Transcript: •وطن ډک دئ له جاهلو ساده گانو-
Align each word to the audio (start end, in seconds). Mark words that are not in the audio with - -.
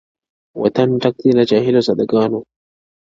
•وطن 0.61 0.89
ډک 1.01 1.15
دئ 1.23 1.31
له 1.37 1.43
جاهلو 1.51 1.85
ساده 1.87 2.05
گانو- 2.11 2.39